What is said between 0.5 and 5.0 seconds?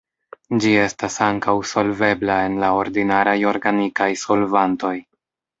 Ĝi estas ankaŭ solvebla en la ordinaraj organikaj solvantoj.